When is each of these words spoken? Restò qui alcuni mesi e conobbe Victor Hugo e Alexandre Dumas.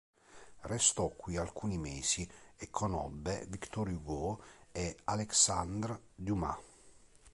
Restò 0.61 1.09
qui 1.09 1.37
alcuni 1.37 1.77
mesi 1.77 2.27
e 2.57 2.71
conobbe 2.71 3.45
Victor 3.47 3.87
Hugo 3.89 4.41
e 4.71 4.97
Alexandre 5.03 6.05
Dumas. 6.15 6.57